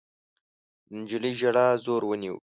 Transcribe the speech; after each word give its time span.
د 0.87 0.89
نجلۍ 0.99 1.33
ژړا 1.39 1.67
زور 1.83 2.01
ونيو. 2.07 2.35